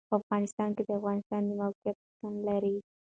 په 0.09 0.15
افغانستان 0.21 0.69
کې 0.75 0.83
د 0.85 0.89
افغانستان 0.99 1.41
د 1.47 1.49
موقعیت 1.61 1.97
شتون 2.05 2.33
لري. 2.47 2.75